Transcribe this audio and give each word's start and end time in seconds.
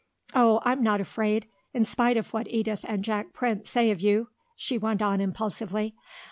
"Oh, 0.33 0.61
I'm 0.65 0.81
not 0.81 0.99
afraid, 0.99 1.45
in 1.75 1.85
spite 1.85 2.17
of 2.17 2.33
what 2.33 2.47
Edith 2.49 2.79
and 2.87 3.03
Jack 3.03 3.33
Prince 3.33 3.69
say 3.69 3.91
of 3.91 4.01
you," 4.01 4.29
she 4.55 4.79
went 4.79 4.99
on 5.03 5.21
impulsively. 5.21 5.93